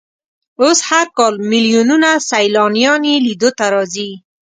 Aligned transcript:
اوس 0.61 0.79
هر 0.89 1.05
کال 1.17 1.33
ملیونونه 1.51 2.09
سیلانیان 2.29 3.01
یې 3.09 3.15
لیدو 3.25 3.49
ته 3.57 3.65
راځي. 3.73 4.09